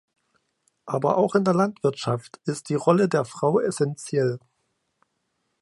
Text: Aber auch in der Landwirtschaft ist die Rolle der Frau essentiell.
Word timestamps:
Aber 0.87 1.17
auch 1.17 1.35
in 1.35 1.43
der 1.45 1.53
Landwirtschaft 1.53 2.41
ist 2.45 2.69
die 2.69 2.73
Rolle 2.73 3.07
der 3.07 3.23
Frau 3.23 3.59
essentiell. 3.59 4.39